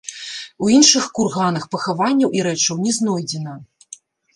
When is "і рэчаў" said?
2.41-2.85